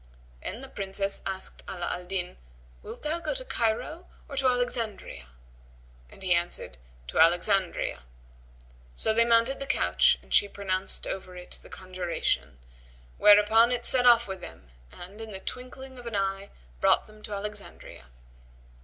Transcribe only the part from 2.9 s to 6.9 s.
thou go to Cairo or to Alexandria?"; and he answered,